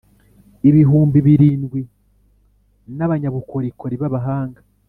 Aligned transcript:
ibihumbi 0.69 1.17
birindwi 1.27 1.81
n 2.97 2.99
abanyabukorikori 3.05 3.95
b 4.01 4.03
abahanga 4.09 4.61